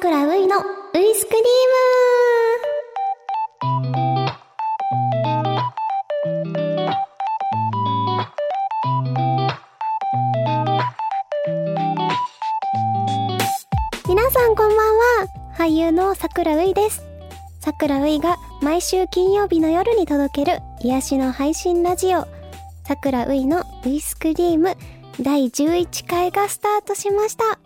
[0.00, 0.64] 桜ういのウイ
[1.12, 1.44] スクリーム。
[14.08, 15.26] 皆さんこんばんは。
[15.56, 17.02] 俳優の桜ういです。
[17.58, 22.24] 桜ういが毎週金曜日の夜に届ける癒しの配信ラジオ。
[22.86, 24.76] 桜ういのウイスクリーム
[25.20, 27.58] 第11回がスタートしました。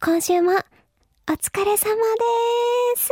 [0.00, 0.52] 今週も
[1.26, 3.10] お疲れ様です。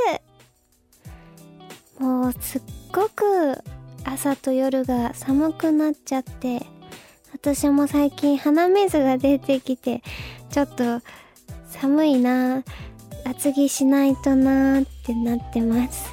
[1.99, 3.57] もうすっごく
[4.05, 6.67] 朝と夜が寒くなっちゃって
[7.33, 10.03] 私も最近鼻水が出てきて
[10.51, 11.01] ちょっと
[11.69, 12.63] 寒いな
[13.25, 16.11] 厚着しないとなーってなってます。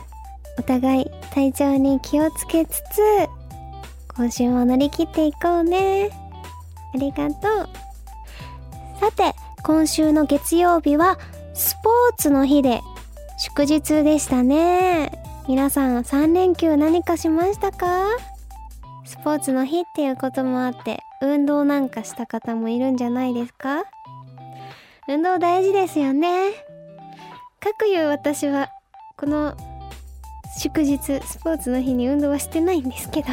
[0.58, 3.02] お互い体調に気をつけつつ
[4.16, 6.12] 今週も乗り切っていこうね。
[6.94, 7.36] ありがとう。
[9.02, 11.20] さて今週の月曜日は
[11.60, 12.82] スポーツの日で
[13.38, 15.12] 祝日でしたね。
[15.46, 18.06] 皆さん3連休何かしましたか？
[19.06, 23.84] スポーツの日っていうこともあって運動なんかした方もいるんじゃないですか？
[25.10, 26.52] 運動大事ですよね。
[27.60, 28.70] かくいう私は
[29.18, 29.54] この
[30.58, 33.28] 祝日スポーツの日に運動はしてないんですけど。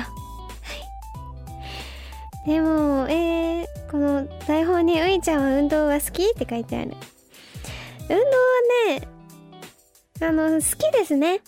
[2.45, 6.97] でもえー、この台本に「ういちゃんは運動は好き?」って書いてある。
[8.09, 8.29] 運動は
[8.89, 9.09] ね
[10.21, 11.41] あの好きですね。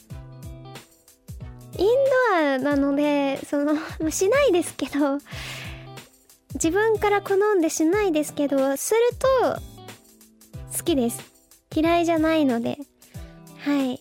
[1.77, 1.87] イン
[2.33, 3.75] ドアなのでその
[4.11, 5.19] しないですけど
[6.55, 9.01] 自分から好んでしないですけどする
[9.53, 9.61] と
[10.77, 11.21] 好きです。
[11.75, 12.79] 嫌いじゃないので。
[13.59, 14.01] はい。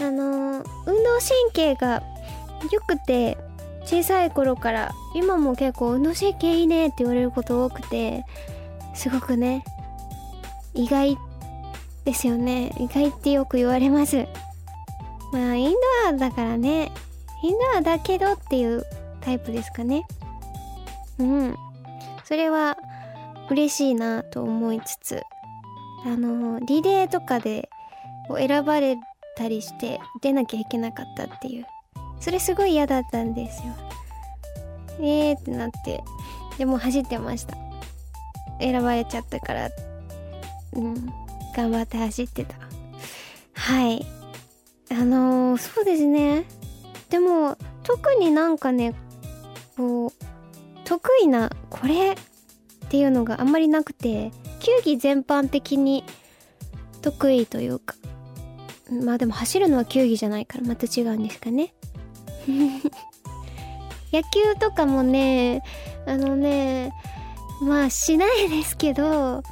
[0.00, 2.02] あの運動神経が
[2.72, 3.36] 良くて
[3.84, 8.24] 小さい頃から今も結構運動神経いいねって言われること多くて
[8.94, 9.64] すごくね
[10.74, 11.18] 意外
[12.08, 12.72] ですよね。
[12.78, 14.26] 意外ってよく言われます。
[15.30, 16.90] まあインドアだからね。
[17.42, 18.82] インドアだけどっていう
[19.20, 20.06] タイプですかね。
[21.18, 21.56] うん。
[22.24, 22.78] それは
[23.50, 25.22] 嬉しいなと思いつつ
[26.06, 27.68] あのリレーとかで
[28.34, 28.96] 選ばれ
[29.36, 31.66] たりして出なきゃいけなかったっていう。
[32.20, 33.74] それすごい嫌だったんですよ。
[35.00, 36.02] えーってなって
[36.56, 37.54] でも走ってました。
[38.60, 39.68] 選ばれちゃったから。
[40.72, 41.27] うん。
[41.58, 42.54] 頑張って走ってた。
[43.54, 44.06] はい。
[44.92, 46.44] あのー、そうですね。
[47.10, 48.94] でも特になんかね
[49.76, 50.12] こう
[50.84, 52.16] 得意なこれっ
[52.88, 54.30] ていうのがあんまりなくて
[54.60, 56.04] 球技全般的に
[57.02, 57.96] 得意というか
[59.04, 61.74] まあでも走るのは球技じゃないからまた違うんですかね。
[64.12, 65.62] 野球とかもね
[66.06, 66.92] あのね
[67.60, 69.42] まあしないですけど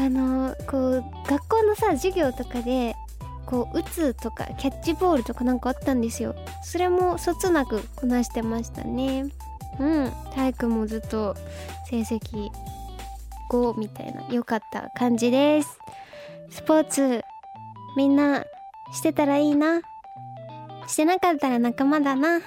[0.00, 2.96] あのこう学校のさ授業とかで
[3.44, 6.34] こう打つとかキャッチボールとかなんかあったんですよ。
[6.64, 9.26] それもそつなくこなしてましたね。
[9.78, 10.12] うん。
[10.34, 11.36] 体育もずっと
[11.90, 12.48] 成績
[13.50, 15.78] 5みたいな良かった感じです。
[16.48, 17.22] スポーツ
[17.96, 18.44] みんな
[18.94, 19.82] してたらいいな。
[20.86, 22.40] してなかったら仲間だな。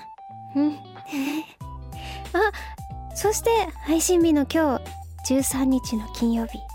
[0.56, 0.74] うん。
[2.34, 3.52] あそして
[3.86, 4.80] 配信日の今
[5.26, 6.73] 日13日の金曜日。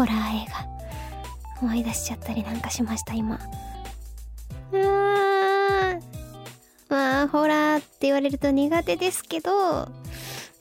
[0.00, 1.60] ホラー映画。
[1.60, 3.38] 思い出しちゃったりなんかしました今。
[4.72, 6.02] うーん。
[6.88, 9.90] まあホラーって言われると苦手ですけど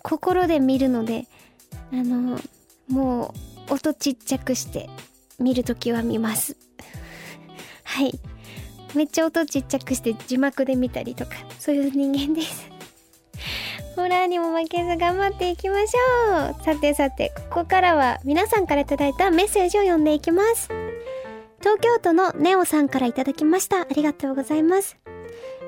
[0.04, 1.26] 心で見るので
[1.94, 2.38] あの
[2.90, 3.34] も
[3.70, 4.90] う音ちっちゃくして
[5.40, 6.58] 見るときは見ます。
[7.86, 8.20] はい。
[8.94, 12.79] めっちゃ音ちっちゃくして字幕で見たりとかそういう人間です。
[14.00, 16.64] ホラーにも負けず頑張っていきましょう。
[16.64, 20.70] さてさてここからは皆さんから頂いたメッセージを読んでいきます。
[21.60, 23.82] 東京都のネオさんから頂きました。
[23.82, 24.98] ありがとうございます。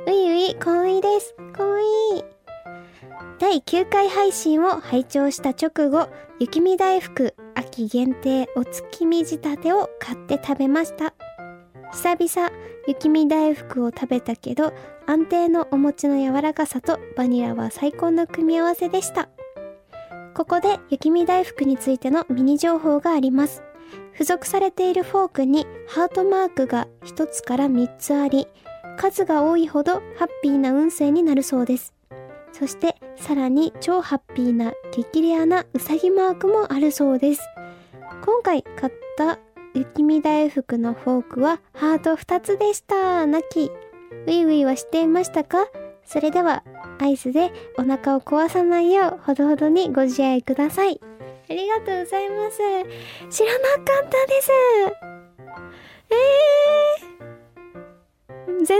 [0.08, 1.36] ういうい光いです。
[1.54, 1.84] 光
[2.20, 2.24] い
[3.40, 6.08] 第9回配信を拝聴した直後
[6.40, 11.14] 雪見大福秋限定お月見仕立てを買って食べました。
[11.92, 12.52] 久々
[12.88, 14.74] 雪見大福を食べたけど
[15.12, 19.28] 安定のお餅の柔らかさとバニラは最高の組み合わせでした。
[20.34, 23.62] ここで雪見大福についてのミニ情報があります。
[24.14, 28.48] 付属されているフォークにハートマークが1つから3つあり
[28.96, 31.94] 数が多いほどハッピーな運勢になるそうです。
[32.54, 37.42] そしてさらに超ハッピーな激レアなうさぎマークもあるそうです。
[38.24, 39.40] 今回買った
[39.74, 43.28] 雪見大福のフォークはハート2つでした。
[43.28, 43.72] 泣き
[44.28, 45.68] ウイウイはしていましたか？
[46.04, 46.64] それでは、
[47.00, 51.00] アイスでお腹を壊さないよう、ほどほどにご自愛ください。
[51.50, 52.58] ありがとうございます。
[53.30, 54.52] 知らなかったです。
[56.10, 58.80] えー、全然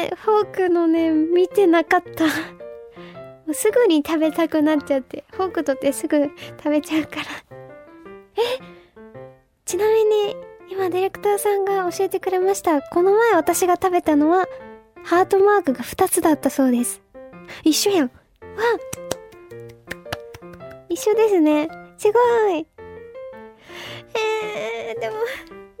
[0.00, 2.24] ね、フォークのね、見てなかった。
[2.26, 2.32] も
[3.48, 7.22] うすぐに食べたくなっちゃって、フォーク取ってすぐ食べちゃうから。
[8.36, 8.40] え？
[9.64, 10.36] ちなみに、
[10.80, 12.80] 今ディレクターさんが教えてくれました。
[12.80, 14.46] この前私が食べたのは、
[15.04, 17.02] ハートマークが2つだったそうです。
[17.64, 18.06] 一緒やん。
[18.06, 18.10] わ
[20.88, 21.68] 一緒ですね。
[21.98, 22.18] すご
[22.48, 22.66] い。
[24.14, 25.16] えー、でも、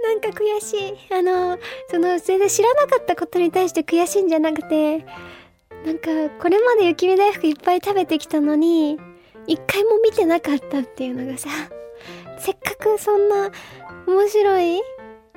[0.02, 1.14] なんか悔しい。
[1.14, 1.58] あの、
[1.88, 4.98] その、全然知らなかったことに対して悔しいんじゃなくて、
[5.86, 9.00] なんか、これまで雪見大福いっぱい食べてきたのに、
[9.46, 11.48] 一回も見てなかったっていうのがさ、
[12.40, 13.50] せっかくそんな
[14.06, 14.80] 面白い、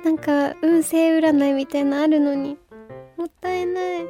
[0.02, 2.56] なんか、運勢占いみたいなあるのに、
[3.18, 4.06] もったいない。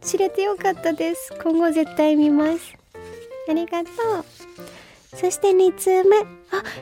[0.00, 1.32] 知れてよかったです。
[1.42, 2.74] 今後絶対見ます。
[3.48, 4.24] ありがとう。
[5.16, 6.18] そして2通目。
[6.18, 6.24] あ、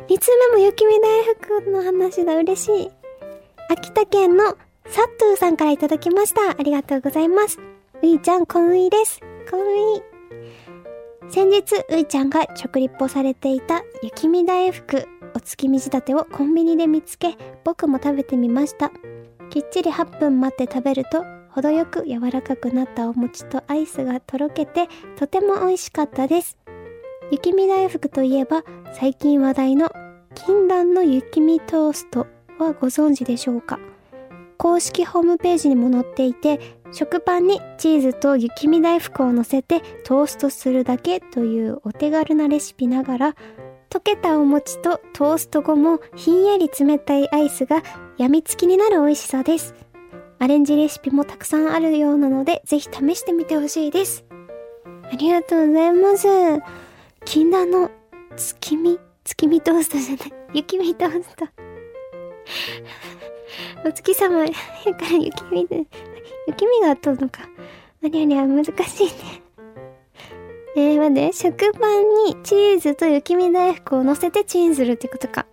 [0.08, 2.34] 2通目も雪見大福の話だ。
[2.36, 2.90] 嬉しい。
[3.68, 4.56] 秋田県の
[4.86, 6.58] サットゥーさんからいただきました。
[6.58, 7.58] ありがとうございます。
[8.02, 9.20] ういちゃん、こんいです。
[9.50, 10.02] こんい。
[11.28, 15.06] 先日、ういちゃんが食リポされていた雪見大福、
[15.36, 18.90] お月見仕立てをコンビニで見つけ、僕も食べてみました。
[19.50, 26.56] きっちり8分待って食べると、程よく柔らかくなったお餅とアイスがとろけて、とても美味しかったです。
[27.30, 29.90] 雪見大福といえば最近話題の
[30.34, 32.20] 禁断の雪見トースト
[32.58, 33.78] はご存知でしょうか？
[34.56, 36.60] 公式ホームページにも載っていて
[36.92, 43.36] 食パンにチーズと雪見大福を乗せてトーストするだけというお手軽なレシピながら
[43.90, 47.82] 溶けたお餅とトースト後もひんやり冷たいアイスが
[48.18, 49.74] やみつきになる美味しさです
[50.38, 54.24] アレンジレシピもたくさんあるようなのでぜひ試してみてほしいです
[54.84, 56.26] ありがとうございます
[57.24, 57.90] 禁断の
[58.36, 60.32] 月見月見トーストじゃない。
[60.54, 61.46] 雪見トースト。
[63.84, 64.54] お月様やか
[65.00, 65.84] ら雪見で、
[66.46, 67.42] 雪見があったのか。
[68.04, 68.70] ありゃりゃ、難し
[69.02, 69.42] いね。
[70.78, 75.46] えー、待って、食パンにチーズと雪見大福を乗せてチンするってことか。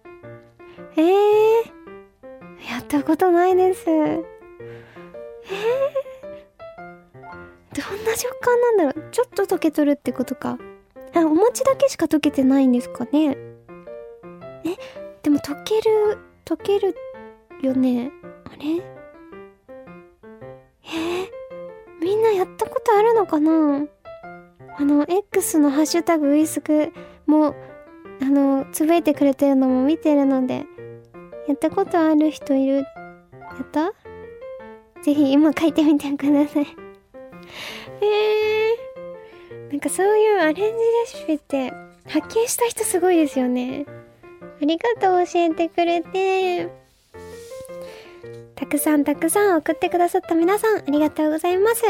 [0.98, 1.06] えー、
[2.70, 3.90] やったことないです。
[3.90, 4.22] えー、
[7.72, 10.58] どんな食感なんだろうちょっと溶けとるってことか。
[11.16, 13.38] あ、お餅だけしか溶けてないんですかね
[14.66, 14.76] え、
[15.24, 16.98] でも溶ける、溶ける
[17.62, 18.12] よね。
[18.44, 18.84] あれ？
[20.84, 21.30] えー、
[22.02, 23.88] みんなやったことあるのかな？
[24.78, 26.92] あの、X のハッシュタグウィスク
[27.26, 27.56] も、
[28.22, 30.66] あの、つぶやいてくれてるのも見てるので、
[31.48, 32.76] やったことある人いる？
[32.78, 32.84] や
[33.62, 33.94] った？
[35.04, 36.68] ぜひ今書いてみてください
[38.02, 39.72] えー。
[39.72, 40.72] なんかそういうアレンジレ
[41.06, 41.74] シピって
[42.08, 43.86] 発見した人すごいですよね。
[44.62, 46.70] ありがとう教えてくれて。
[48.56, 51.84] たくさんたくさん送ってくださった皆さんありがとうございます。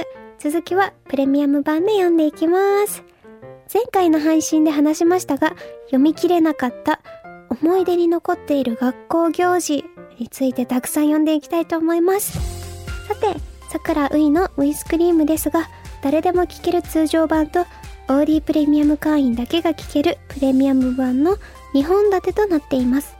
[0.44, 3.02] 続きはプレミアム版で読んでいきます。
[3.74, 5.56] 前回の配信で話しましたが、
[5.86, 7.00] 読み切れなかった
[7.48, 9.86] 思い出に残っている学校行事
[10.20, 12.34] についてたくさん読んでいきたいと思います。
[13.08, 15.70] さて、桜ういのウイスクリームですが、
[16.02, 17.66] 誰でも聴ける通常版と
[18.10, 21.38] OD プレミアム会員だけが聴けるプレミアム版の
[21.74, 23.16] 2本立てとなっています。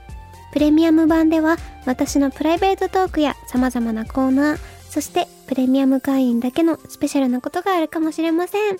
[0.52, 1.56] プレミアム版では
[1.86, 8.78] 私のプライベートトークや様々なコーナー、そしてプレミアム会員だけのスペシャルなことがあるかもしれません。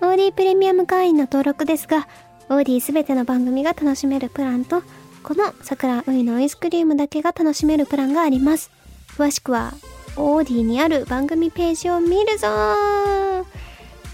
[0.00, 2.06] OD プレミアム会員の登録ですが、
[2.48, 4.84] OD すべての番組が楽しめるプランと、
[5.24, 8.70] この桜ういのアイスクリームだけが楽しめるプランがあります。
[9.16, 9.74] 詳しくは
[10.16, 12.46] オーディにある番組ページを見るぞ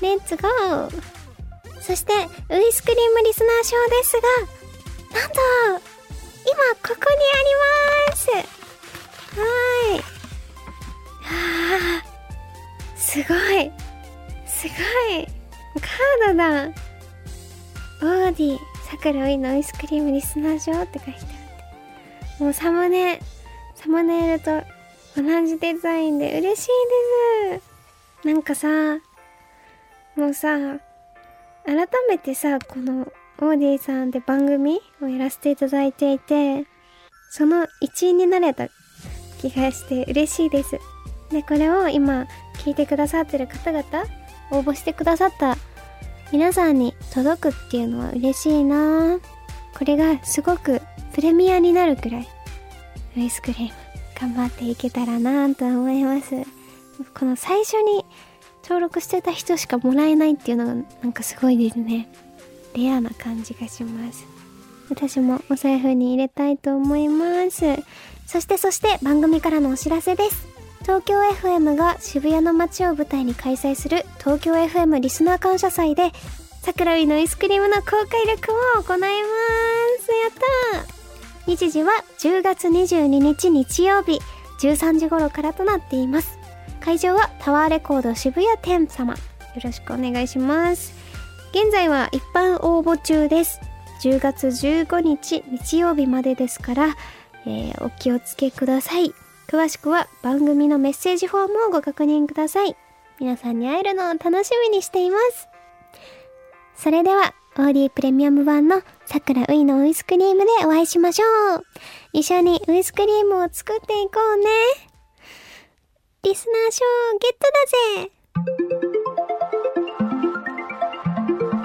[0.00, 1.02] レッツゴー
[1.82, 2.14] そして、
[2.48, 4.16] ウイスクリームリスナー賞です
[5.12, 5.36] が、なんと、
[6.46, 7.54] 今ここにあり
[8.08, 10.13] ますはい。
[12.97, 13.71] すごい。
[14.47, 14.75] すご
[15.14, 15.26] い。
[15.81, 16.85] カードだ。
[18.02, 18.59] オーディ、
[18.90, 22.45] 桜ウイのアイスクリームリスナー賞って書いてあって。
[22.45, 23.21] もうサムネ、
[23.75, 24.62] サムネイルと
[25.16, 26.69] 同じデザインで嬉しい
[27.50, 28.26] です。
[28.26, 28.69] なんかさ、
[30.16, 30.59] もうさ、
[31.64, 33.07] 改めてさ、この
[33.38, 36.66] オーディさんで番組をやらせていただいていて、
[37.31, 38.69] その一員になれた
[39.40, 40.78] 気がして嬉しいです。
[41.35, 43.85] で、これを今聞いてくださってる方々、
[44.50, 45.59] 応募してくださった
[46.33, 49.19] 皆さんに届くっていうのは嬉しいな
[49.76, 50.81] これがすごく
[51.12, 52.29] プレミアになるくらい、
[53.17, 53.71] アイスクリーム。
[54.21, 56.35] 頑張っていけたらなと思います。
[57.19, 58.05] この最初に
[58.62, 62.09] 登録してた人しかもらえないっていうのがなんかすごいですね。
[62.75, 64.25] レアな感じがします。
[64.88, 67.64] 私もお財布に入れたいと思います。
[68.26, 70.53] そしてそして番組からのお知らせです。
[70.85, 76.12] 東京 FM が渋谷の街を舞台に開催する東京 FM リスナー感謝祭で
[76.61, 80.11] 桜井のアイスクリームの公開録を行います。
[80.12, 80.85] やっ
[81.47, 84.21] た日時は10月22日日曜日
[84.61, 86.38] 13時頃からとなっています。
[86.81, 89.14] 会場はタワーレコード渋谷店様。
[89.14, 89.21] よ
[89.64, 90.93] ろしくお願いします。
[91.53, 93.59] 現在は一般応募中です。
[94.03, 96.97] 10月15日日曜日までですから、
[97.47, 99.14] えー、お気をつけください。
[99.48, 102.76] 詳しくは番組のメッセージフォームをご確認ください。
[103.20, 105.48] 皆さんに会えるのを楽しみにしています。
[106.76, 111.64] それでは、オーディプレミアム版の桜ウイのウイスクリームでお会いしましょう。
[112.12, 114.46] 一緒にウイスクリームを作っていこうね。
[116.24, 116.84] リスナー賞
[117.20, 118.10] ゲットだぜ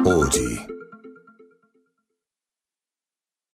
[0.06, 0.69] オーディ